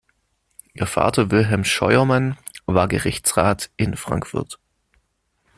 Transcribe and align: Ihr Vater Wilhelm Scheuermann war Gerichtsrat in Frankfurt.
Ihr 0.73 0.87
Vater 0.87 1.29
Wilhelm 1.29 1.63
Scheuermann 1.63 2.35
war 2.65 2.87
Gerichtsrat 2.87 3.69
in 3.77 3.95
Frankfurt. 3.95 4.57